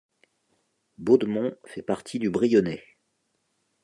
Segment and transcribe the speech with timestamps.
[0.97, 2.83] Baudemont fait partie du Brionnais.